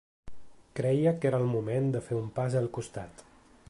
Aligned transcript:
Creia 0.79 1.13
que 1.19 1.29
era 1.31 1.41
el 1.43 1.47
moment 1.53 1.93
de 1.97 2.05
fer 2.09 2.19
un 2.25 2.35
pas 2.39 2.61
al 2.65 2.71
costat. 2.81 3.29